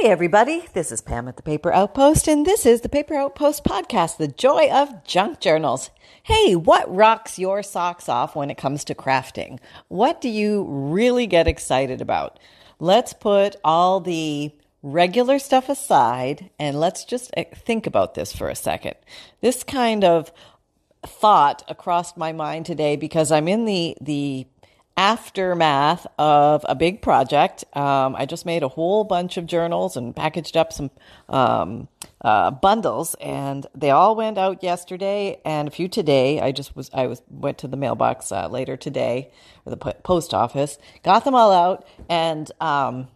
[0.00, 3.62] Hey, everybody, this is Pam at the Paper Outpost, and this is the Paper Outpost
[3.62, 5.90] podcast, The Joy of Junk Journals.
[6.22, 9.60] Hey, what rocks your socks off when it comes to crafting?
[9.88, 12.40] What do you really get excited about?
[12.80, 14.52] Let's put all the
[14.82, 18.94] regular stuff aside and let's just eh, think about this for a second.
[19.42, 20.32] This kind of
[21.04, 24.46] thought across my mind today because I'm in the, the
[24.96, 27.64] aftermath of a big project.
[27.74, 30.90] Um, I just made a whole bunch of journals and packaged up some
[31.28, 31.88] um,
[32.20, 36.40] uh, bundles, and they all went out yesterday and a few today.
[36.40, 39.30] I just was I was went to the mailbox uh, later today
[39.64, 43.08] or the post office, got them all out, and um,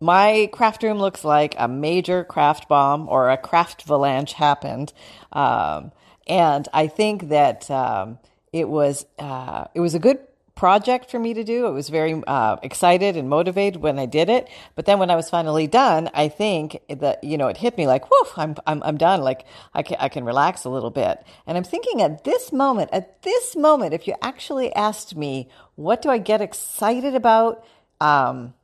[0.00, 4.92] my craft room looks like a major craft bomb or a craft avalanche happened,
[5.32, 5.90] um,
[6.26, 8.18] and I think that um,
[8.52, 10.18] it was uh, it was a good
[10.54, 11.66] project for me to do.
[11.66, 14.48] I was very uh, excited and motivated when I did it.
[14.76, 17.86] But then when I was finally done, I think that, you know, it hit me
[17.86, 19.22] like, whoo, I'm, I'm, I'm done.
[19.22, 21.24] Like I can, I can relax a little bit.
[21.46, 26.02] And I'm thinking at this moment, at this moment, if you actually asked me, what
[26.02, 27.64] do I get excited about,
[28.00, 28.54] um,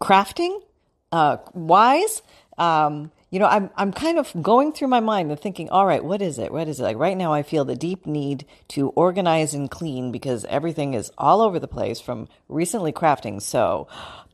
[0.00, 0.62] crafting,
[1.12, 2.22] uh, wise,
[2.58, 6.02] um, you know, I'm I'm kind of going through my mind and thinking, all right,
[6.02, 6.50] what is it?
[6.52, 6.84] What is it?
[6.84, 11.12] Like right now I feel the deep need to organize and clean because everything is
[11.18, 13.42] all over the place from recently crafting.
[13.42, 13.86] So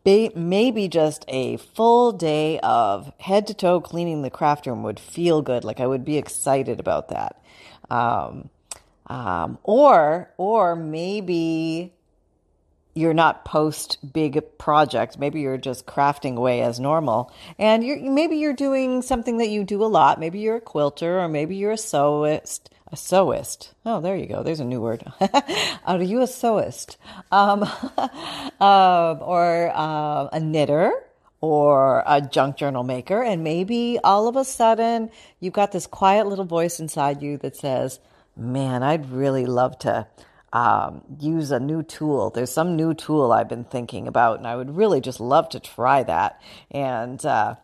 [0.05, 5.43] maybe just a full day of head to toe cleaning the craft room would feel
[5.43, 5.65] good.
[5.65, 7.43] Like I would be excited about that.
[7.91, 8.51] Um,
[9.07, 11.93] um, or, or maybe
[12.95, 15.19] you're not post big project.
[15.19, 17.33] Maybe you're just crafting away as normal.
[17.59, 20.21] And you're, maybe you're doing something that you do a lot.
[20.21, 22.69] Maybe you're a quilter or maybe you're a sewist.
[22.93, 23.73] A sewist.
[23.85, 24.43] Oh, there you go.
[24.43, 25.03] There's a new word.
[25.85, 26.97] Are you a sewist?
[27.33, 27.69] Um,
[28.61, 30.93] uh, or uh, a knitter
[31.41, 33.23] or a junk journal maker.
[33.23, 37.57] And maybe all of a sudden you've got this quiet little voice inside you that
[37.57, 37.99] says,
[38.37, 40.07] man, I'd really love to
[40.55, 42.31] um, use a new tool.
[42.31, 45.61] There's some new tool I've been thinking about, and I would really just love to
[45.61, 46.41] try that.
[46.71, 47.57] And uh,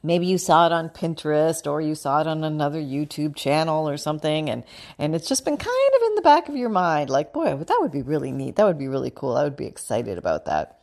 [0.00, 3.96] maybe you saw it on Pinterest or you saw it on another YouTube channel or
[3.96, 4.62] something, and
[4.96, 7.78] and it's just been kind of in the back of your mind, like, boy, that
[7.80, 8.54] would be really neat.
[8.54, 9.36] That would be really cool.
[9.36, 10.78] I would be excited about that.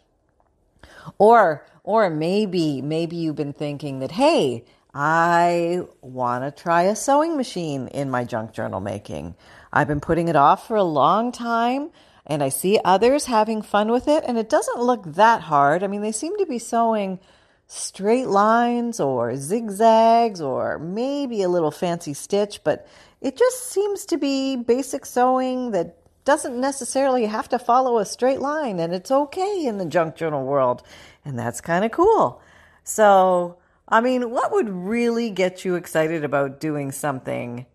[1.17, 7.37] Or or maybe maybe you've been thinking that, hey, I want to try a sewing
[7.37, 9.35] machine in my junk journal making.
[9.71, 11.91] I've been putting it off for a long time
[12.25, 15.83] and I see others having fun with it and it doesn't look that hard.
[15.83, 17.19] I mean, they seem to be sewing
[17.67, 22.85] straight lines or zigzags or maybe a little fancy stitch, but
[23.21, 28.41] it just seems to be basic sewing that doesn't necessarily have to follow a straight
[28.41, 30.83] line and it's okay in the junk journal world.
[31.23, 32.41] And that's kind of cool.
[32.83, 33.57] So,
[33.91, 37.65] I mean, what would really get you excited about doing something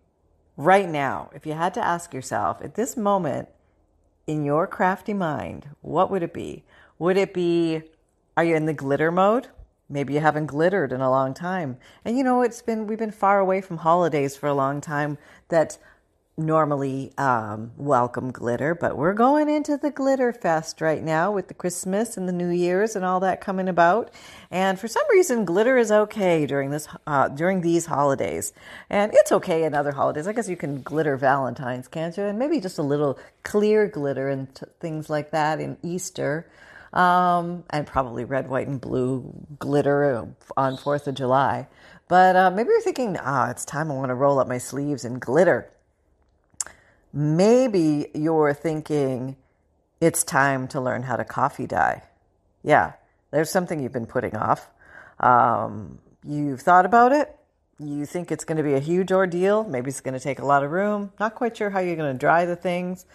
[0.57, 3.49] right now, if you had to ask yourself at this moment
[4.25, 6.63] in your crafty mind, what would it be?
[6.97, 7.83] Would it be,
[8.35, 9.49] are you in the glitter mode?
[9.87, 11.77] Maybe you haven't glittered in a long time.
[12.03, 15.19] And you know, it's been, we've been far away from holidays for a long time
[15.49, 15.77] that
[16.37, 21.53] normally um, welcome glitter, but we're going into the glitter fest right now with the
[21.55, 24.11] Christmas and the New Year's and all that coming about.
[24.51, 28.53] And for some reason, glitter is okay during this uh, during these holidays,
[28.89, 30.27] and it's okay in other holidays.
[30.27, 32.23] I guess you can glitter Valentine's, can't you?
[32.23, 36.47] And maybe just a little clear glitter and t- things like that in Easter.
[36.93, 41.67] Um, and probably red, white, and blue glitter on Fourth of July.
[42.07, 45.03] But uh, maybe you're thinking, ah, it's time I want to roll up my sleeves
[45.03, 45.69] and glitter.
[47.17, 49.37] Maybe you're thinking
[49.99, 52.03] it's time to learn how to coffee dye.
[52.61, 52.93] Yeah,
[53.31, 54.69] there's something you've been putting off.
[55.19, 57.35] Um, you've thought about it.
[57.79, 59.63] You think it's going to be a huge ordeal.
[59.63, 61.11] Maybe it's going to take a lot of room.
[61.19, 63.07] Not quite sure how you're going to dry the things.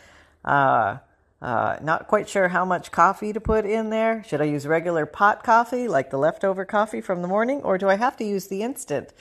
[0.44, 0.98] Uh,
[1.40, 4.24] uh, not quite sure how much coffee to put in there.
[4.24, 7.88] Should I use regular pot coffee, like the leftover coffee from the morning, or do
[7.88, 9.12] I have to use the instant?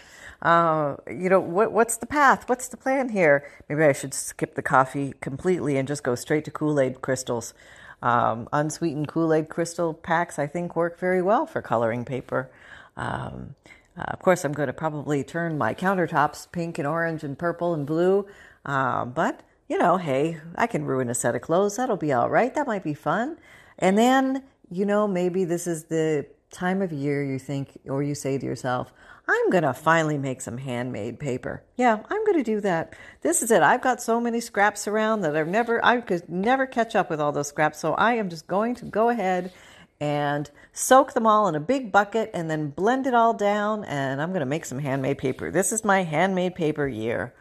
[0.41, 2.49] Uh, you know, what, what's the path?
[2.49, 3.47] What's the plan here?
[3.69, 7.53] Maybe I should skip the coffee completely and just go straight to Kool Aid crystals.
[8.01, 12.49] Um, unsweetened Kool Aid crystal packs, I think, work very well for coloring paper.
[12.97, 13.55] Um,
[13.95, 17.75] uh, of course, I'm going to probably turn my countertops pink and orange and purple
[17.75, 18.25] and blue.
[18.65, 21.75] Uh, but, you know, hey, I can ruin a set of clothes.
[21.77, 22.53] That'll be all right.
[22.55, 23.37] That might be fun.
[23.77, 28.15] And then, you know, maybe this is the time of year you think, or you
[28.15, 28.91] say to yourself,
[29.31, 31.63] I'm going to finally make some handmade paper.
[31.77, 32.93] Yeah, I'm going to do that.
[33.21, 33.61] This is it.
[33.61, 37.21] I've got so many scraps around that I've never, I could never catch up with
[37.21, 37.79] all those scraps.
[37.79, 39.53] So I am just going to go ahead
[40.01, 43.85] and soak them all in a big bucket and then blend it all down.
[43.85, 45.49] And I'm going to make some handmade paper.
[45.49, 47.33] This is my handmade paper year.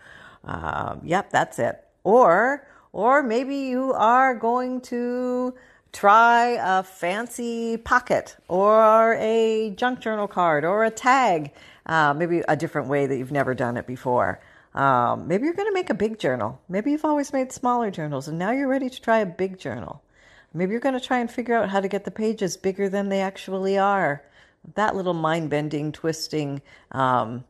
[0.45, 1.83] Um, yep, that's it.
[2.05, 5.55] Or, or maybe you are going to
[5.93, 11.53] try a fancy pocket or a junk journal card or a tag,
[11.87, 14.41] uh, maybe a different way that you've never done it before.
[14.75, 16.61] Um, maybe you're going to make a big journal.
[16.69, 20.03] Maybe you've always made smaller journals and now you're ready to try a big journal.
[20.55, 23.09] Maybe you're going to try and figure out how to get the pages bigger than
[23.09, 24.23] they actually are.
[24.75, 26.61] That little mind bending, twisting
[26.93, 27.45] um,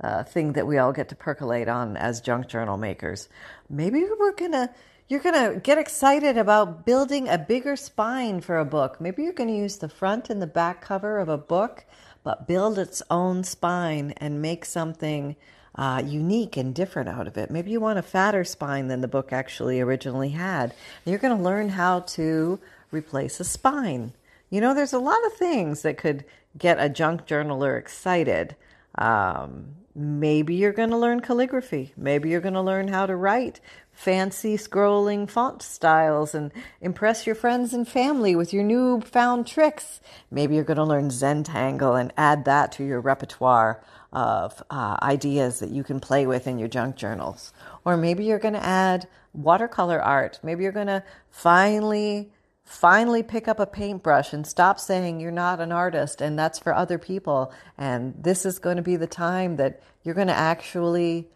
[0.00, 3.28] uh, thing that we all get to percolate on as junk journal makers.
[3.68, 4.70] Maybe we're going to
[5.08, 9.00] you're going to get excited about building a bigger spine for a book.
[9.00, 11.84] Maybe you're going to use the front and the back cover of a book,
[12.22, 15.36] but build its own spine and make something
[15.74, 17.50] uh, unique and different out of it.
[17.50, 20.74] Maybe you want a fatter spine than the book actually originally had.
[21.04, 22.58] You're going to learn how to
[22.90, 24.12] replace a spine.
[24.48, 26.24] You know, there's a lot of things that could
[26.56, 28.56] get a junk journaler excited.
[28.96, 31.92] Um, maybe you're going to learn calligraphy.
[31.96, 33.60] Maybe you're going to learn how to write
[33.92, 40.00] fancy scrolling font styles and impress your friends and family with your newfound tricks.
[40.30, 43.82] Maybe you're going to learn Zentangle and add that to your repertoire
[44.12, 47.52] of uh, ideas that you can play with in your junk journals.
[47.84, 50.40] Or maybe you're going to add watercolor art.
[50.42, 52.30] Maybe you're going to finally
[52.64, 56.74] finally pick up a paintbrush and stop saying you're not an artist and that's for
[56.74, 61.28] other people and this is going to be the time that you're going to actually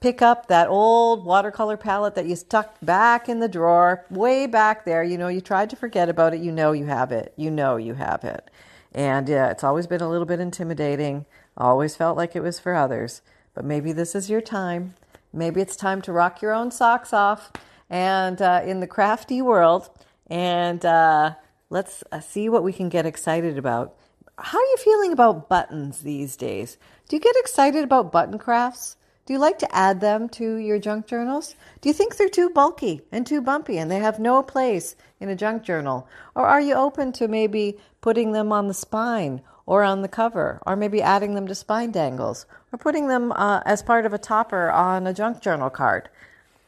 [0.00, 4.84] pick up that old watercolor palette that you stuck back in the drawer way back
[4.84, 7.50] there you know you tried to forget about it you know you have it you
[7.50, 8.48] know you have it
[8.92, 11.26] and yeah it's always been a little bit intimidating
[11.56, 13.20] Always felt like it was for others.
[13.54, 14.94] But maybe this is your time.
[15.32, 17.52] Maybe it's time to rock your own socks off
[17.90, 19.90] and uh, in the crafty world.
[20.32, 21.34] And uh,
[21.68, 23.94] let's uh, see what we can get excited about.
[24.38, 26.78] How are you feeling about buttons these days?
[27.06, 28.96] Do you get excited about button crafts?
[29.26, 31.54] Do you like to add them to your junk journals?
[31.82, 35.28] Do you think they're too bulky and too bumpy and they have no place in
[35.28, 36.08] a junk journal?
[36.34, 40.60] Or are you open to maybe putting them on the spine or on the cover,
[40.66, 44.18] or maybe adding them to spine dangles, or putting them uh, as part of a
[44.18, 46.08] topper on a junk journal card.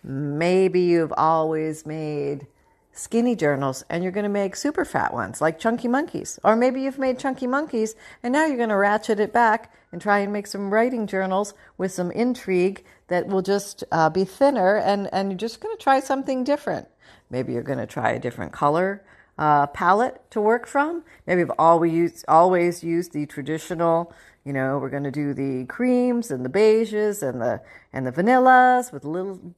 [0.05, 2.47] Maybe you've always made
[2.95, 6.39] skinny journals and you're going to make super fat ones like chunky monkeys.
[6.43, 10.01] Or maybe you've made chunky monkeys and now you're going to ratchet it back and
[10.01, 14.77] try and make some writing journals with some intrigue that will just uh, be thinner
[14.77, 16.89] and, and you're just going to try something different.
[17.31, 19.05] Maybe you're going to try a different color
[19.39, 21.03] uh, palette to work from.
[21.27, 24.13] Maybe I've always always used the traditional.
[24.45, 27.61] You know, we're going to do the creams and the beiges and the
[27.93, 29.55] and the vanillas with little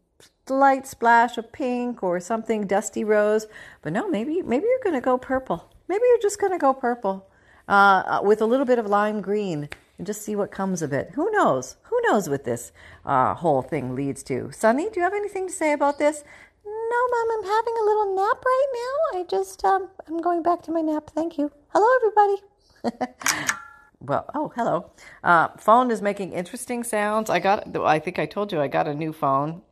[0.50, 3.46] light splash of pink or something dusty rose.
[3.82, 5.70] But no, maybe maybe you're going to go purple.
[5.88, 7.28] Maybe you're just going to go purple
[7.68, 11.10] uh, with a little bit of lime green and just see what comes of it.
[11.14, 11.76] Who knows?
[11.84, 12.72] Who knows what this
[13.04, 14.50] uh, whole thing leads to?
[14.52, 16.22] Sunny, do you have anything to say about this?
[16.64, 19.20] No, Mom, I'm having a little nap right now.
[19.20, 21.10] I just, um, I'm going back to my nap.
[21.14, 21.50] Thank you.
[21.68, 23.52] Hello, everybody.
[24.00, 24.90] well, oh, hello.
[25.24, 27.30] Uh, phone is making interesting sounds.
[27.30, 29.62] I got, I think I told you I got a new phone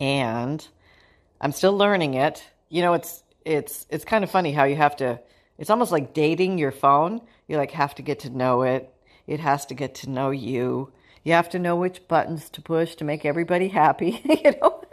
[0.00, 0.66] and
[1.40, 2.42] I'm still learning it.
[2.68, 5.20] You know, it's, it's, it's kind of funny how you have to,
[5.58, 7.20] it's almost like dating your phone.
[7.48, 8.92] You like have to get to know it.
[9.26, 10.92] It has to get to know you.
[11.24, 14.84] You have to know which buttons to push to make everybody happy, you know.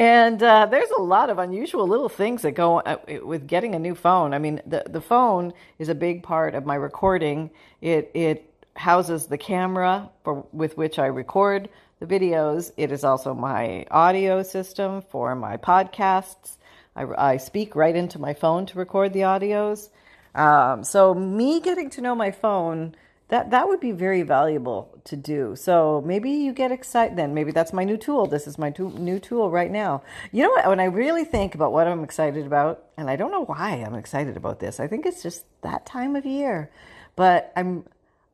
[0.00, 3.78] and uh, there's a lot of unusual little things that go uh, with getting a
[3.78, 4.34] new phone.
[4.34, 7.50] I mean, the the phone is a big part of my recording.
[7.80, 11.68] It it houses the camera for with which I record
[12.00, 12.72] the videos.
[12.76, 16.56] It is also my audio system for my podcasts.
[16.96, 19.90] I, I speak right into my phone to record the audios.
[20.34, 22.96] Um, so me getting to know my phone
[23.28, 25.54] that that would be very valuable to do.
[25.54, 27.32] So maybe you get excited then.
[27.32, 28.26] Maybe that's my new tool.
[28.26, 30.02] This is my to- new tool right now.
[30.32, 30.66] You know what?
[30.66, 33.94] When I really think about what I'm excited about, and I don't know why I'm
[33.94, 34.80] excited about this.
[34.80, 36.70] I think it's just that time of year.
[37.14, 37.84] But I'm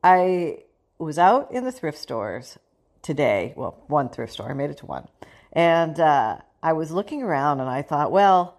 [0.03, 0.61] I
[0.99, 2.59] was out in the thrift stores
[3.07, 3.55] today.
[3.57, 4.51] Well, one thrift store.
[4.51, 5.09] I made it to one,
[5.53, 8.59] and uh, I was looking around, and I thought, well,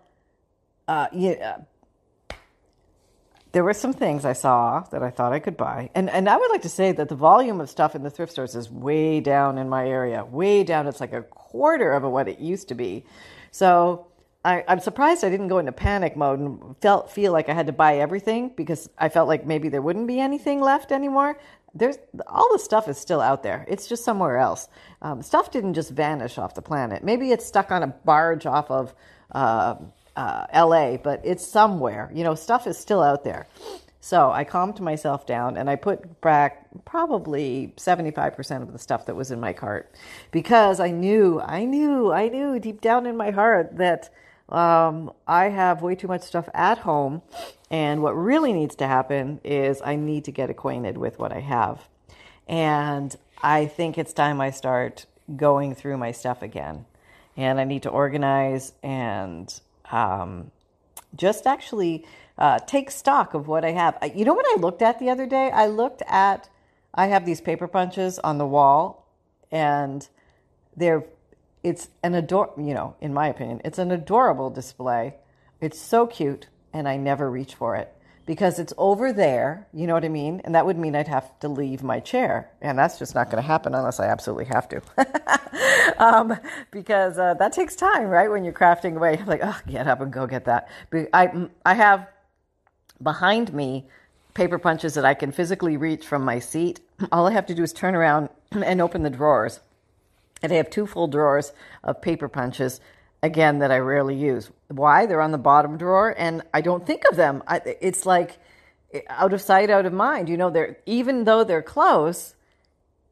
[0.87, 1.57] uh, yeah
[3.57, 5.89] there were some things I saw that I thought I could buy.
[5.95, 8.33] And and I would like to say that the volume of stuff in the thrift
[8.33, 10.23] stores is way down in my area.
[10.23, 10.85] Way down.
[10.85, 13.03] It's like a quarter of what it used to be.
[13.49, 14.07] So
[14.45, 17.65] I, am surprised I didn't go into panic mode and felt feel like I had
[17.65, 21.39] to buy everything because I felt like maybe there wouldn't be anything left anymore.
[21.77, 23.65] There's all the stuff is still out there.
[23.67, 24.67] It's just somewhere else.
[25.01, 27.03] Um, stuff didn't just vanish off the planet.
[27.03, 28.93] Maybe it's stuck on a barge off of
[29.31, 29.75] uh,
[30.15, 32.11] uh, LA, but it's somewhere.
[32.13, 33.47] You know, stuff is still out there.
[33.99, 39.15] So I calmed myself down and I put back probably 75% of the stuff that
[39.15, 39.93] was in my cart
[40.31, 44.09] because I knew, I knew, I knew deep down in my heart that
[44.49, 47.21] um, I have way too much stuff at home.
[47.69, 51.41] And what really needs to happen is I need to get acquainted with what I
[51.41, 51.87] have.
[52.47, 56.85] And I think it's time I start going through my stuff again.
[57.35, 59.53] And I need to organize and
[59.91, 60.51] um,
[61.15, 62.05] just actually
[62.37, 63.97] uh, take stock of what I have.
[64.15, 65.51] You know what I looked at the other day?
[65.51, 66.49] I looked at,
[66.93, 69.07] I have these paper punches on the wall,
[69.51, 70.07] and
[70.75, 71.03] they're,
[71.67, 75.15] it's an ador, you know, in my opinion, it's an adorable display.
[75.59, 77.93] It's so cute, and I never reach for it
[78.25, 79.67] because it's over there.
[79.73, 80.41] You know what I mean?
[80.45, 83.43] And that would mean I'd have to leave my chair, and that's just not going
[83.43, 84.81] to happen unless I absolutely have to.
[85.97, 86.39] um,
[86.71, 88.31] because uh, that takes time, right?
[88.31, 90.69] When you're crafting away, like, oh, get up and go get that.
[91.13, 92.07] I I have
[93.03, 93.89] behind me
[94.33, 96.79] paper punches that I can physically reach from my seat.
[97.11, 99.59] All I have to do is turn around and open the drawers.
[100.41, 101.53] And I have two full drawers
[101.83, 102.79] of paper punches,
[103.23, 104.51] again, that I rarely use.
[104.67, 105.05] Why?
[105.05, 107.43] They're on the bottom drawer and I don't think of them.
[107.47, 108.37] I, it's like
[108.93, 110.29] eh, out of sight, out of mind.
[110.29, 112.35] You know, they're, even though they're close,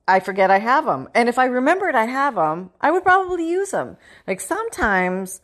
[0.08, 1.10] I forget I have them.
[1.16, 3.98] And if I remembered I have them, I would probably use them.
[4.28, 5.42] Like sometimes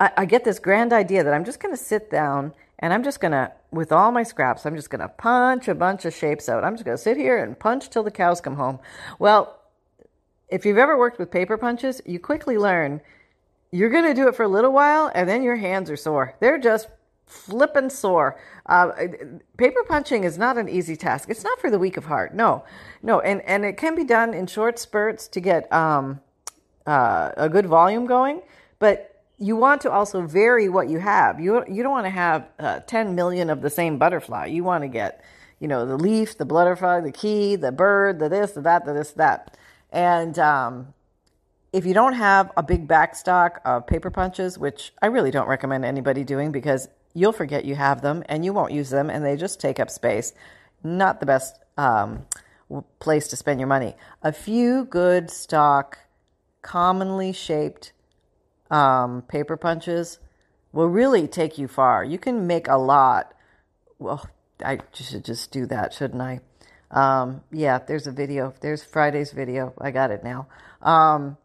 [0.00, 3.04] I, I get this grand idea that I'm just going to sit down and I'm
[3.04, 6.12] just going to, with all my scraps, I'm just going to punch a bunch of
[6.12, 6.64] shapes out.
[6.64, 8.80] I'm just going to sit here and punch till the cows come home.
[9.20, 9.61] Well,
[10.52, 13.00] if you've ever worked with paper punches, you quickly learn
[13.72, 16.36] you're going to do it for a little while and then your hands are sore.
[16.40, 16.88] They're just
[17.26, 18.38] flippin' sore.
[18.66, 18.92] Uh,
[19.56, 21.30] paper punching is not an easy task.
[21.30, 22.34] It's not for the weak of heart.
[22.34, 22.64] No,
[23.02, 23.20] no.
[23.20, 26.20] And, and it can be done in short spurts to get um,
[26.86, 28.42] uh, a good volume going.
[28.78, 31.40] But you want to also vary what you have.
[31.40, 34.46] You you don't want to have uh, 10 million of the same butterfly.
[34.46, 35.24] You want to get,
[35.58, 38.92] you know, the leaf, the butterfly, the key, the bird, the this, the that, the
[38.92, 39.56] this, that.
[39.92, 40.94] And um,
[41.72, 45.84] if you don't have a big backstock of paper punches, which I really don't recommend
[45.84, 49.36] anybody doing because you'll forget you have them and you won't use them and they
[49.36, 50.32] just take up space.
[50.82, 52.26] Not the best um,
[52.98, 53.94] place to spend your money.
[54.22, 55.98] A few good stock,
[56.62, 57.92] commonly shaped
[58.70, 60.18] um, paper punches
[60.72, 62.02] will really take you far.
[62.02, 63.34] You can make a lot.
[63.98, 64.26] Well,
[64.64, 66.40] I should just do that, shouldn't I?
[66.92, 68.54] Um, yeah, there's a video.
[68.60, 69.72] There's Friday's video.
[69.78, 70.46] I got it now.
[70.82, 71.38] Um,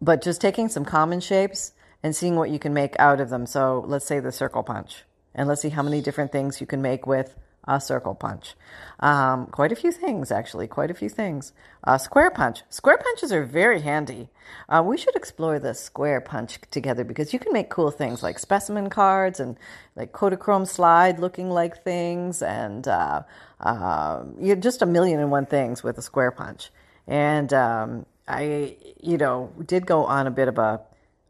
[0.00, 1.72] but just taking some common shapes
[2.02, 3.46] and seeing what you can make out of them.
[3.46, 6.80] So let's say the circle punch, and let's see how many different things you can
[6.80, 7.34] make with
[7.68, 8.54] a circle punch.
[8.98, 11.52] Um, quite a few things, actually, quite a few things.
[11.84, 12.62] Uh, square punch.
[12.70, 14.30] Square punches are very handy.
[14.68, 18.38] Uh, we should explore the square punch together because you can make cool things like
[18.38, 19.56] specimen cards and
[19.94, 23.22] like Kodachrome slide looking like things and uh,
[23.60, 26.70] uh, you just a million and one things with a square punch.
[27.06, 30.80] And um, I, you know, did go on a bit of a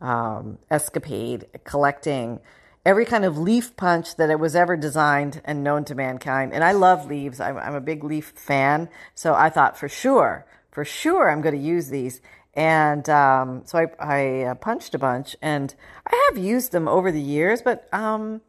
[0.00, 2.40] um, escapade collecting
[2.84, 6.52] every kind of leaf punch that it was ever designed and known to mankind.
[6.52, 7.40] And I love leaves.
[7.40, 8.88] I'm, I'm a big leaf fan.
[9.14, 12.20] So I thought for sure, for sure, I'm going to use these.
[12.54, 17.12] And um, so I, I uh, punched a bunch, and I have used them over
[17.12, 18.40] the years, but um,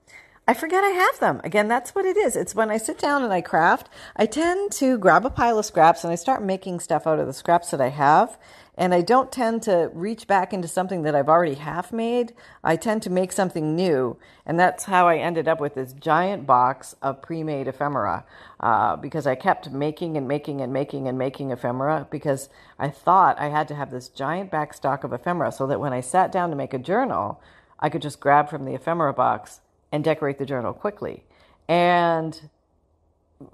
[0.47, 1.41] I forget I have them.
[1.43, 2.35] Again, that's what it is.
[2.35, 5.65] It's when I sit down and I craft, I tend to grab a pile of
[5.65, 8.35] scraps and I start making stuff out of the scraps that I have.
[8.79, 12.31] And I don't tend to reach back into something that I've already half made.
[12.63, 14.15] I tend to make something new.
[14.45, 18.23] And that's how I ended up with this giant box of pre made ephemera
[18.61, 22.47] uh, because I kept making and making and making and making ephemera because
[22.79, 25.91] I thought I had to have this giant back stock of ephemera so that when
[25.91, 27.41] I sat down to make a journal,
[27.81, 29.59] I could just grab from the ephemera box
[29.91, 31.25] and decorate the journal quickly.
[31.67, 32.49] And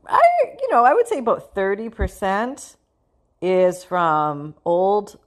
[0.08, 0.22] I,
[0.62, 2.76] you know, I would say about 30%
[3.46, 5.20] is from old,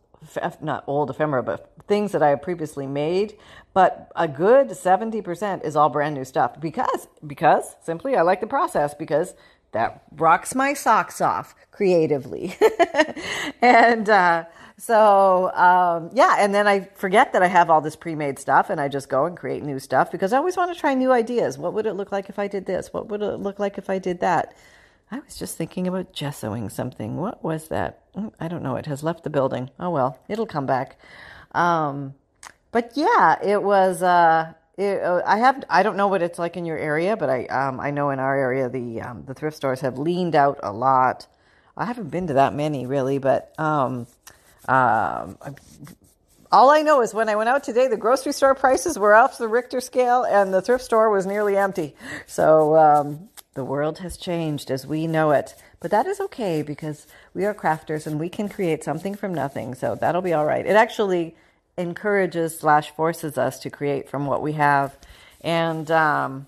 [0.61, 3.37] not old ephemera, but things that I have previously made.
[3.73, 8.47] But a good 70% is all brand new stuff because, because simply I like the
[8.47, 9.35] process because
[9.73, 12.57] that rocks my socks off creatively.
[13.63, 14.45] and, uh,
[14.79, 18.81] so um, yeah, and then I forget that I have all this pre-made stuff, and
[18.81, 21.59] I just go and create new stuff because I always want to try new ideas.
[21.59, 22.93] What would it look like if I did this?
[22.93, 24.57] What would it look like if I did that?
[25.11, 27.17] I was just thinking about gessoing something.
[27.17, 28.03] What was that?
[28.39, 28.77] I don't know.
[28.77, 29.71] It has left the building.
[29.81, 30.99] Oh well, it'll come back.
[31.53, 32.15] Um,
[32.73, 34.03] but yeah, it was.
[34.03, 35.65] Uh, it, uh, I have.
[35.71, 38.19] I don't know what it's like in your area, but I um, I know in
[38.19, 41.27] our area the um, the thrift stores have leaned out a lot.
[41.77, 44.07] I haven't been to that many really, but um,
[44.69, 45.39] um
[46.51, 49.39] all I know is when I went out today, the grocery store prices were off
[49.39, 51.95] the Richter scale and the thrift store was nearly empty.
[52.27, 55.55] So um, the world has changed as we know it.
[55.81, 59.75] But that is okay because we are crafters and we can create something from nothing.
[59.75, 60.67] So that'll be all right.
[60.67, 61.35] It actually
[61.77, 64.97] encourages slash forces us to create from what we have.
[65.41, 66.47] And um,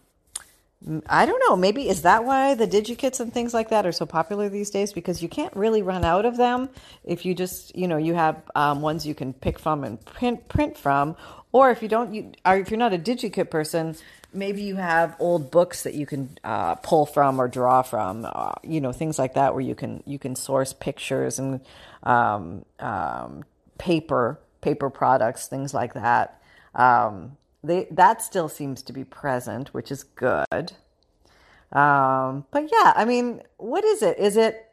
[1.06, 1.56] I don't know.
[1.56, 4.92] Maybe is that why the digikits and things like that are so popular these days?
[4.92, 6.70] Because you can't really run out of them
[7.04, 10.48] if you just, you know, you have um, ones you can pick from and print
[10.48, 11.16] print from,
[11.52, 13.94] or if you don't, you or if you're not a digikit person,
[14.32, 18.52] maybe you have old books that you can uh, pull from or draw from, uh,
[18.62, 21.60] you know, things like that, where you can you can source pictures and
[22.02, 23.44] um, um,
[23.78, 26.40] paper paper products, things like that.
[26.74, 30.72] Um, they, that still seems to be present, which is good.
[31.72, 34.18] Um, but yeah, I mean, what is it?
[34.18, 34.66] Is it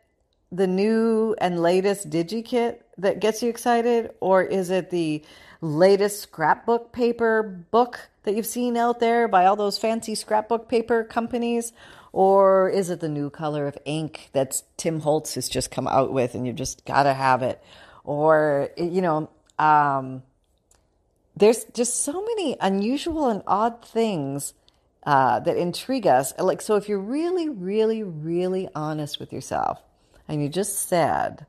[0.52, 5.24] the new and latest DigiKit that gets you excited, or is it the
[5.62, 11.04] latest scrapbook paper book that you've seen out there by all those fancy scrapbook paper
[11.04, 11.74] companies?
[12.14, 16.12] Or is it the new color of ink that Tim Holtz has just come out
[16.12, 17.62] with and you've just got to have it?
[18.04, 20.24] Or, you know, um,
[21.36, 24.54] there's just so many unusual and odd things
[25.04, 26.34] uh, that intrigue us.
[26.40, 29.82] Like, so if you're really, really, really honest with yourself
[30.28, 31.46] and you just said,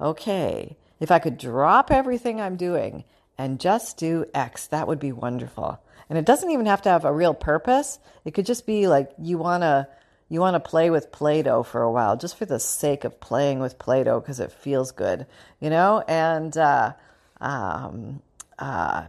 [0.00, 3.04] okay, if I could drop everything I'm doing
[3.40, 5.82] and just do X, that would be wonderful.
[6.10, 7.98] And it doesn't even have to have a real purpose.
[8.26, 9.88] It could just be like you want to
[10.28, 13.58] you want to play with Play-Doh for a while, just for the sake of playing
[13.58, 15.26] with Play-Doh because it feels good,
[15.58, 16.04] you know.
[16.06, 16.92] And uh,
[17.40, 18.20] um,
[18.58, 19.04] uh,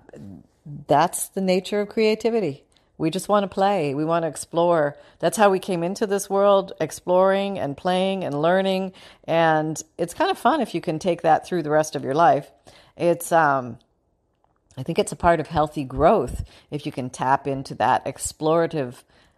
[0.87, 2.63] that's the nature of creativity.
[2.97, 3.93] We just want to play.
[3.93, 4.95] We want to explore.
[5.19, 8.93] That's how we came into this world, exploring and playing and learning.
[9.25, 12.15] And it's kind of fun if you can take that through the rest of your
[12.15, 12.49] life.
[12.95, 13.77] It's, um,
[14.81, 18.95] I think it's a part of healthy growth if you can tap into that explorative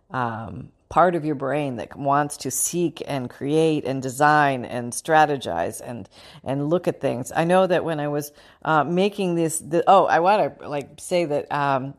[0.10, 5.82] um, part of your brain that wants to seek and create and design and strategize
[5.84, 6.08] and
[6.46, 7.34] and look at things.
[7.36, 8.32] I know that when I was
[8.64, 11.96] uh, making this, the, oh, I want to like say that um,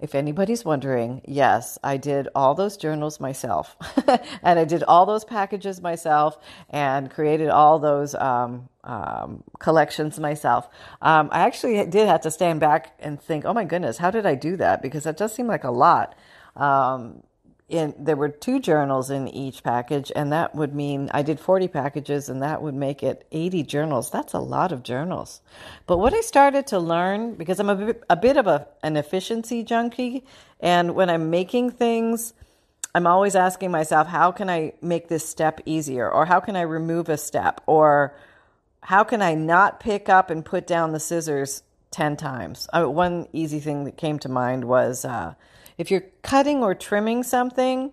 [0.00, 3.76] if anybody's wondering, yes, I did all those journals myself,
[4.42, 6.38] and I did all those packages myself,
[6.70, 10.68] and created all those um, um, collections myself.
[11.02, 14.26] Um, I actually did have to stand back and think, oh my goodness, how did
[14.26, 14.82] I do that?
[14.82, 16.14] Because that does seem like a lot.
[16.56, 17.22] Um,
[17.70, 21.68] in there were two journals in each package and that would mean I did 40
[21.68, 24.10] packages and that would make it 80 journals.
[24.10, 25.40] That's a lot of journals.
[25.86, 28.96] But what I started to learn because I'm a bit, a bit of a an
[28.96, 30.24] efficiency junkie
[30.60, 32.34] and when I'm making things
[32.94, 36.62] I'm always asking myself how can I make this step easier or how can I
[36.62, 38.16] remove a step or
[38.82, 42.68] how can I not pick up and put down the scissors 10 times.
[42.72, 45.34] Uh, one easy thing that came to mind was uh,
[45.80, 47.90] if you're cutting or trimming something,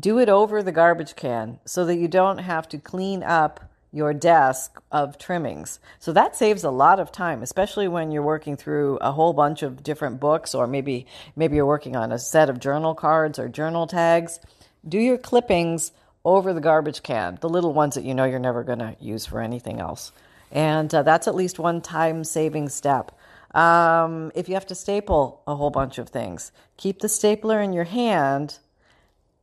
[0.00, 4.14] do it over the garbage can so that you don't have to clean up your
[4.14, 5.78] desk of trimmings.
[5.98, 9.62] So that saves a lot of time, especially when you're working through a whole bunch
[9.62, 13.46] of different books or maybe maybe you're working on a set of journal cards or
[13.46, 14.40] journal tags.
[14.88, 15.92] Do your clippings
[16.24, 19.26] over the garbage can, the little ones that you know you're never going to use
[19.26, 20.12] for anything else.
[20.50, 23.12] And uh, that's at least one time saving step.
[23.54, 27.72] Um, if you have to staple a whole bunch of things, keep the stapler in
[27.72, 28.58] your hand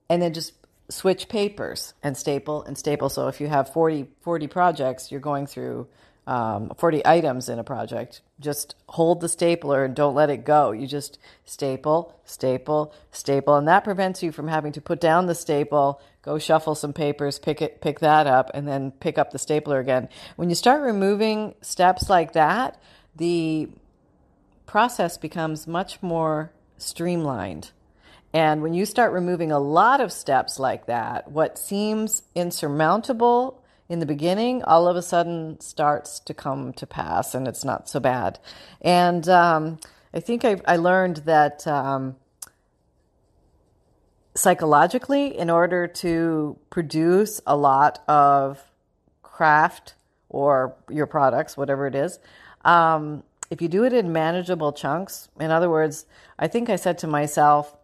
[0.10, 0.54] and then just
[0.90, 3.10] switch papers and staple and staple.
[3.10, 5.88] So if you have 40, 40 projects, you're going through
[6.30, 10.72] um, 40 items in a project, just hold the stapler and don't let it go.
[10.72, 15.34] You just staple, staple, staple, and that prevents you from having to put down the
[15.34, 19.40] staple, go shuffle some papers, pick it, pick that up, and then pick up the
[19.40, 20.08] stapler again.
[20.36, 22.80] When you start removing steps like that,
[23.16, 23.70] the
[24.70, 27.72] process becomes much more streamlined.
[28.32, 33.98] And when you start removing a lot of steps like that, what seems insurmountable in
[33.98, 38.00] the beginning all of a sudden starts to come to pass and it's not so
[38.00, 38.38] bad.
[38.80, 39.80] And um,
[40.14, 42.16] I think I, I learned that um,
[44.36, 48.62] psychologically, in order to produce a lot of
[49.24, 49.96] craft
[50.30, 52.20] or your products, whatever it is,
[52.64, 56.06] um, if you do it in manageable chunks, in other words,
[56.38, 57.76] I think I said to myself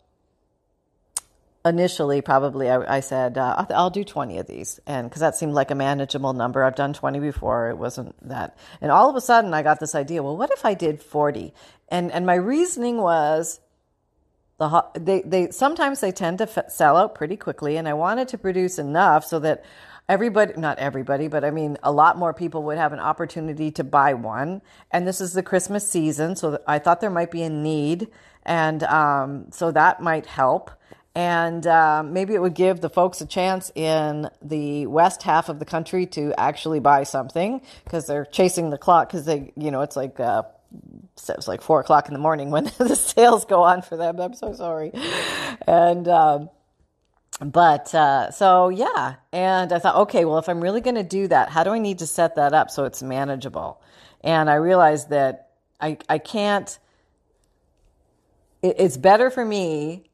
[1.66, 4.80] initially, probably, I, I said, uh, I'll, do 20 of these.
[4.86, 6.64] And because that seemed like a manageable number.
[6.64, 7.72] I've done 20 before.
[7.72, 8.56] It wasn't that.
[8.82, 11.54] And all of a sudden, I got this idea well, what if I did 40?
[11.90, 13.60] And, and my reasoning was,
[14.58, 18.30] the, they, they sometimes they tend to f- sell out pretty quickly and i wanted
[18.30, 19.66] to produce enough so that
[20.08, 23.84] everybody, not everybody, but I mean, a lot more people would have an opportunity to
[23.84, 24.62] buy one.
[24.92, 28.08] And this is the Christmas season, so I thought there might be a need.
[28.44, 30.72] And um, so that might help.
[31.16, 35.60] And uh, maybe it would give the folks a chance in the west half of
[35.60, 39.82] the country to actually buy something because they're chasing the clock because they, you know,
[39.82, 40.44] it's like, uh,
[41.30, 44.20] it's like four o'clock in the morning when the sales go on for them.
[44.20, 44.92] I'm so sorry.
[45.66, 46.50] And, um,
[47.40, 51.28] but uh, so yeah, and I thought, okay, well, if I'm really going to do
[51.28, 53.82] that, how do I need to set that up so it's manageable?
[54.22, 55.50] And I realized that
[55.82, 56.78] I I can't.
[58.62, 60.10] It, it's better for me.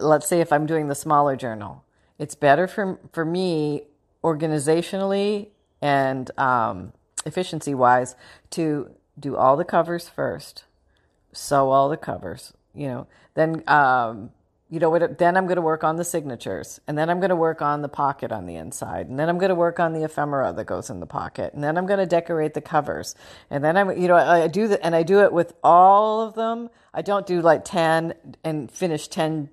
[0.00, 1.84] Let's say if I'm doing the smaller journal,
[2.18, 3.84] it's better for for me
[4.22, 5.48] organizationally
[5.80, 6.92] and um,
[7.26, 8.16] efficiency wise
[8.50, 10.64] to do all the covers first,
[11.32, 14.30] sew all the covers, you know, then um,
[14.74, 17.30] you know what then i'm going to work on the signatures and then i'm going
[17.30, 19.92] to work on the pocket on the inside and then i'm going to work on
[19.92, 23.14] the ephemera that goes in the pocket and then i'm going to decorate the covers
[23.50, 26.34] and then i'm you know i do that and i do it with all of
[26.34, 26.68] them.
[26.92, 29.50] I don't do like 10 and finish 10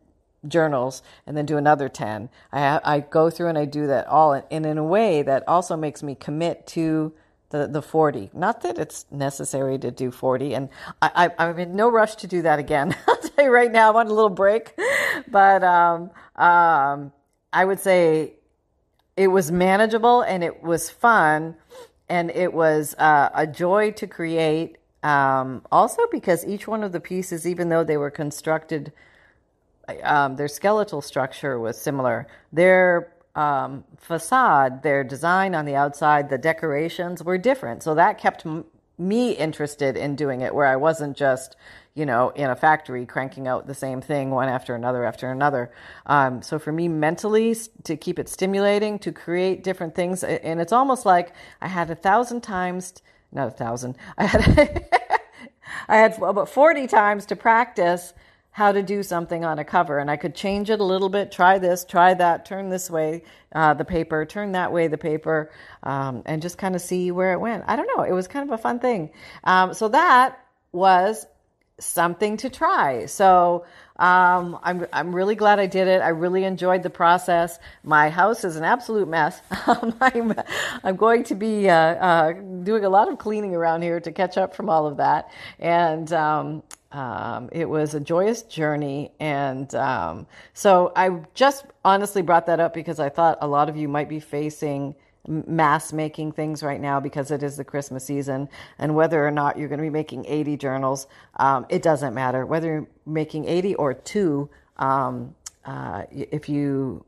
[0.47, 4.33] journals and then do another 10 i i go through and i do that all
[4.33, 7.13] and in a way that also makes me commit to
[7.51, 8.31] the, the 40.
[8.33, 10.69] Not that it's necessary to do 40, and
[11.01, 12.95] I, I, I'm in no rush to do that again.
[13.07, 14.73] I'll tell you right now, I want a little break.
[15.27, 17.11] But um, um,
[17.53, 18.33] I would say
[19.15, 21.55] it was manageable and it was fun,
[22.09, 24.77] and it was uh, a joy to create.
[25.03, 28.93] Um, also, because each one of the pieces, even though they were constructed,
[30.03, 32.27] um, their skeletal structure was similar.
[32.51, 37.83] Their um, facade, their design on the outside, the decorations were different.
[37.83, 38.65] So that kept m-
[38.97, 41.55] me interested in doing it, where I wasn't just,
[41.95, 45.71] you know, in a factory cranking out the same thing one after another after another.
[46.05, 50.73] Um, so for me, mentally, to keep it stimulating, to create different things, and it's
[50.73, 54.85] almost like I had a thousand times, not a thousand, I had,
[55.87, 58.13] I had about 40 times to practice
[58.51, 61.31] how to do something on a cover and I could change it a little bit,
[61.31, 65.51] try this, try that, turn this way uh, the paper, turn that way the paper,
[65.83, 67.63] um, and just kind of see where it went.
[67.67, 68.03] I don't know.
[68.03, 69.11] It was kind of a fun thing.
[69.43, 70.39] Um, so that
[70.71, 71.25] was
[71.79, 73.07] something to try.
[73.07, 73.65] So
[73.97, 76.01] um, I'm I'm really glad I did it.
[76.01, 77.59] I really enjoyed the process.
[77.83, 79.41] My house is an absolute mess.
[80.01, 80.33] I'm
[80.83, 84.37] I'm going to be uh, uh, doing a lot of cleaning around here to catch
[84.37, 89.11] up from all of that, and um, um, it was a joyous journey.
[89.19, 93.77] And um, so I just honestly brought that up because I thought a lot of
[93.77, 94.95] you might be facing
[95.27, 98.49] mass making things right now because it is the Christmas season.
[98.79, 102.45] And whether or not you're going to be making 80 journals, um, it doesn't matter.
[102.45, 107.05] Whether you're making 80 or two, um, uh, if you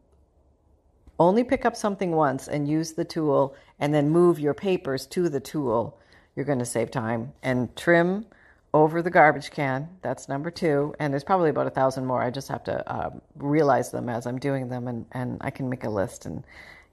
[1.20, 5.28] only pick up something once and use the tool and then move your papers to
[5.28, 5.98] the tool,
[6.36, 8.26] you're going to save time and trim
[8.74, 9.88] over the garbage can.
[10.02, 10.96] That's number two.
[11.00, 12.22] And there's probably about a thousand more.
[12.22, 15.70] I just have to uh, realize them as I'm doing them, and, and I can
[15.70, 16.26] make a list.
[16.26, 16.44] And,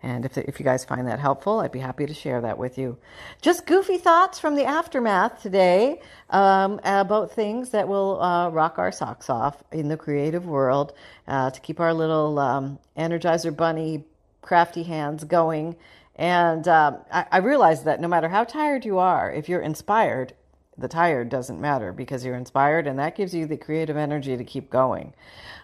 [0.02, 2.76] and if, if you guys find that helpful, I'd be happy to share that with
[2.76, 2.98] you.
[3.40, 8.92] Just goofy thoughts from the aftermath today um, about things that will uh, rock our
[8.92, 10.92] socks off in the creative world
[11.28, 14.04] uh, to keep our little um, Energizer Bunny
[14.42, 15.76] crafty hands going.
[16.16, 20.34] And um, I, I realize that no matter how tired you are, if you're inspired,
[20.80, 24.44] the tired doesn't matter because you're inspired and that gives you the creative energy to
[24.44, 25.14] keep going.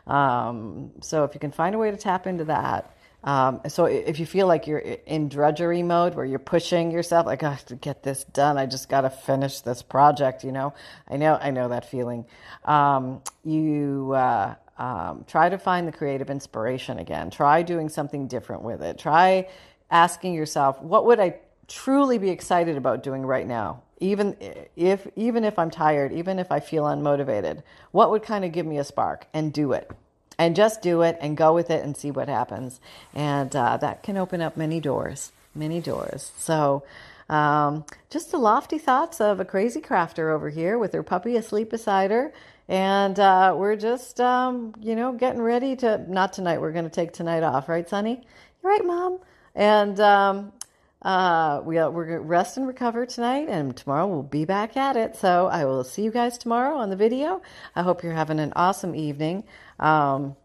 [0.06, 4.20] Um, so if you can find a way to tap into that, um, so if
[4.20, 7.74] you feel like you're in drudgery mode where you're pushing yourself, like I have to
[7.74, 10.44] get this done, I just got to finish this project.
[10.44, 10.74] You know,
[11.08, 12.24] I know, I know that feeling.
[12.64, 17.30] Um, you uh, um, try to find the creative inspiration again.
[17.30, 18.96] Try doing something different with it.
[18.96, 19.48] Try
[19.90, 23.82] asking yourself, what would I truly be excited about doing right now?
[23.98, 24.36] Even
[24.76, 28.66] if even if I'm tired, even if I feel unmotivated, what would kind of give
[28.66, 29.90] me a spark and do it,
[30.38, 32.80] and just do it and go with it and see what happens,
[33.14, 36.32] and uh, that can open up many doors, many doors.
[36.36, 36.84] So.
[37.28, 41.70] Um, just the lofty thoughts of a crazy crafter over here with her puppy asleep
[41.70, 42.32] beside her.
[42.68, 46.90] And uh, we're just, um, you know, getting ready to, not tonight, we're going to
[46.90, 48.22] take tonight off, right, Sunny?
[48.62, 49.18] You're right, Mom.
[49.56, 50.52] And um,
[51.02, 54.96] uh, we are, we're to rest and recover tonight, and tomorrow we'll be back at
[54.96, 55.16] it.
[55.16, 57.42] So I will see you guys tomorrow on the video.
[57.74, 59.44] I hope you're having an awesome evening.
[59.78, 60.36] Um,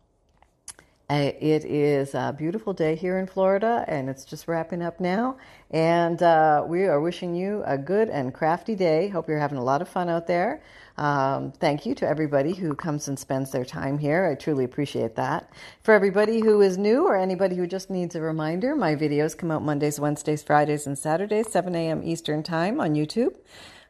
[1.13, 5.36] It is a beautiful day here in Florida, and it's just wrapping up now.
[5.69, 9.10] And uh, we are wishing you a good and crafty day.
[9.10, 10.63] Hope you're having a lot of fun out there.
[10.95, 14.26] Um, thank you to everybody who comes and spends their time here.
[14.26, 15.52] I truly appreciate that.
[15.84, 19.52] For everybody who is new or anybody who just needs a reminder, my videos come
[19.52, 22.04] out Mondays, Wednesdays, Fridays, and Saturdays, 7 a.m.
[22.06, 23.36] Eastern Time on YouTube.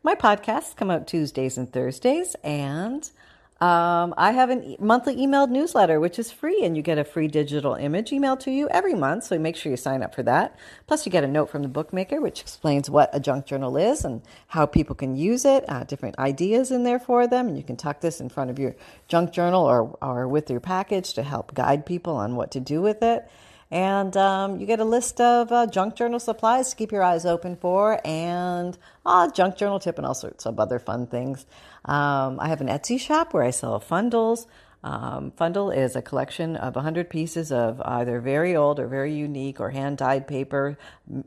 [0.02, 3.12] My podcasts come out Tuesdays and Thursdays, and
[3.62, 7.04] um, I have a e- monthly emailed newsletter, which is free, and you get a
[7.04, 9.26] free digital image emailed to you every month.
[9.26, 10.58] So make sure you sign up for that.
[10.88, 14.04] Plus, you get a note from the bookmaker, which explains what a junk journal is
[14.04, 17.48] and how people can use it, uh, different ideas in there for them.
[17.48, 18.76] And you can tuck this in front of your
[19.08, 22.82] junk journal or, or with your package to help guide people on what to do
[22.82, 23.30] with it.
[23.72, 27.26] And um, you get a list of uh, junk journal supplies to keep your eyes
[27.26, 31.46] open for, and uh, junk journal tip, and all sorts of other fun things.
[31.86, 34.46] Um, I have an Etsy shop where I sell fundles.
[34.84, 39.60] Um, Fundle is a collection of 100 pieces of either very old or very unique
[39.60, 40.78] or hand dyed paper,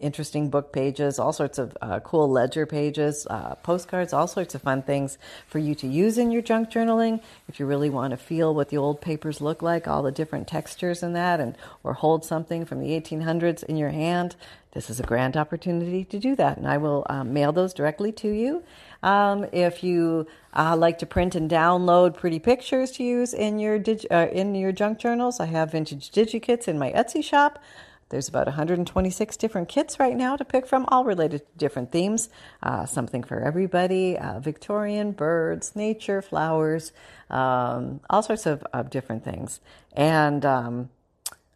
[0.00, 4.62] interesting book pages, all sorts of uh, cool ledger pages, uh, postcards, all sorts of
[4.62, 7.22] fun things for you to use in your junk journaling.
[7.48, 10.48] If you really want to feel what the old papers look like, all the different
[10.48, 14.34] textures in that, and or hold something from the 1800s in your hand,
[14.72, 16.56] this is a grand opportunity to do that.
[16.56, 18.64] And I will um, mail those directly to you.
[19.04, 23.78] Um, if you uh, like to print and download pretty pictures to use in your
[23.78, 27.62] dig- uh, in your junk journals, I have vintage digikits in my Etsy shop.
[28.08, 32.30] There's about 126 different kits right now to pick from, all related to different themes.
[32.62, 36.92] Uh, something for everybody uh, Victorian, birds, nature, flowers,
[37.28, 39.60] um, all sorts of, of, different things.
[39.92, 40.88] And um,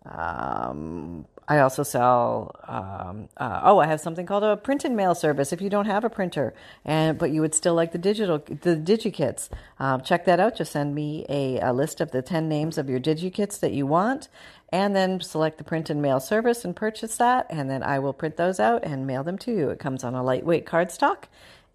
[0.05, 2.55] um, I also sell.
[2.69, 5.51] Um, uh, oh, I have something called a print and mail service.
[5.51, 6.53] If you don't have a printer,
[6.85, 9.49] and but you would still like the digital, the DigiKits,
[9.81, 10.57] um, check that out.
[10.57, 13.87] Just send me a, a, list of the ten names of your DigiKits that you
[13.87, 14.29] want,
[14.71, 18.13] and then select the print and mail service and purchase that, and then I will
[18.13, 19.71] print those out and mail them to you.
[19.71, 21.25] It comes on a lightweight cardstock,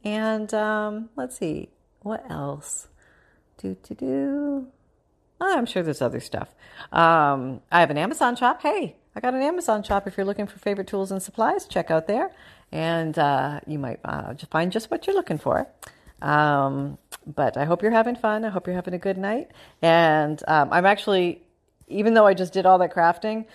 [0.04, 1.70] and um, let's see
[2.02, 2.90] what else.
[3.58, 4.68] Do to do.
[5.42, 6.54] Oh, I'm sure there's other stuff.
[6.92, 8.62] Um, I have an Amazon shop.
[8.62, 10.08] Hey, I got an Amazon shop.
[10.08, 12.32] If you're looking for favorite tools and supplies, check out there,
[12.72, 15.68] and uh, you might uh, find just what you're looking for.
[16.22, 16.98] Um,
[17.28, 18.44] but I hope you're having fun.
[18.46, 19.52] I hope you're having a good night.
[19.82, 21.44] And um, I'm actually,
[21.88, 23.46] even though I just did all that crafting,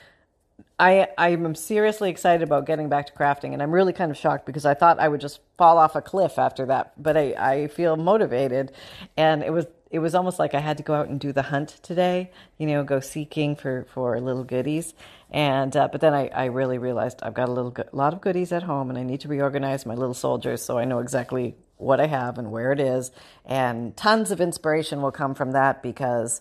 [0.79, 4.47] I I'm seriously excited about getting back to crafting, and I'm really kind of shocked
[4.47, 7.03] because I thought I would just fall off a cliff after that.
[7.03, 8.73] But I I feel motivated,
[9.17, 11.43] and it was it was almost like I had to go out and do the
[11.43, 12.31] hunt today.
[12.59, 14.95] You know, go seeking for for little goodies.
[15.31, 18.51] And uh, but then I, I really realized I've got a little lot of goodies
[18.53, 22.01] at home, and I need to reorganize my little soldiers so I know exactly what
[22.01, 23.11] I have and where it is.
[23.45, 26.41] And tons of inspiration will come from that because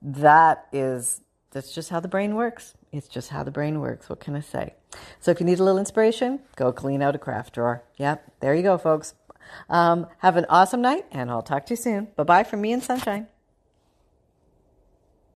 [0.00, 2.74] that is that's just how the brain works.
[2.92, 4.08] It's just how the brain works.
[4.08, 4.74] What can I say?
[5.20, 7.84] So if you need a little inspiration, go clean out a craft drawer.
[7.96, 9.14] Yep, there you go, folks.
[9.68, 12.08] Um, have an awesome night, and I'll talk to you soon.
[12.16, 13.28] Bye bye from me and Sunshine.